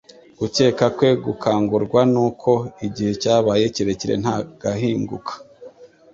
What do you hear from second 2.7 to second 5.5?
igihe cyabaye kirekire nta gahinguka.